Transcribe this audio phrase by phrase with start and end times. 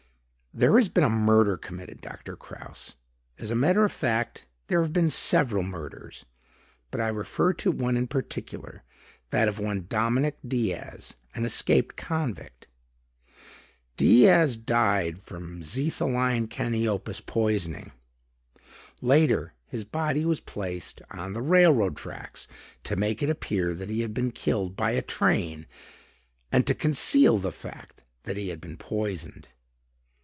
[0.53, 2.97] "There has been a murder committed, Doctor Kraus.
[3.39, 6.25] As a matter of fact, there have been several murders,
[6.91, 8.83] but I refer to one in particular;
[9.29, 12.67] that of one Dominic Diaz, an escaped convict.
[13.95, 17.93] Diaz died from xetholine caniopus poisoning.
[18.99, 22.49] Later, his body was placed on the railroad tracks
[22.83, 25.65] to make it appear that he had been killed by a train
[26.51, 29.47] and to conceal the fact that he had been poisoned."